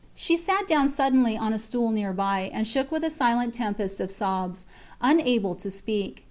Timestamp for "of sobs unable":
3.99-5.53